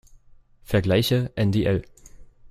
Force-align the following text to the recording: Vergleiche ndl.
Vergleiche 0.63 1.31
ndl. 1.37 1.83